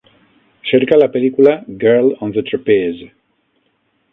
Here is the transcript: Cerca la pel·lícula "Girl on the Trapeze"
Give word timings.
Cerca 0.69 0.97
la 1.01 1.09
pel·lícula 1.15 1.53
"Girl 1.83 2.09
on 2.29 2.33
the 2.39 2.45
Trapeze" 2.49 3.11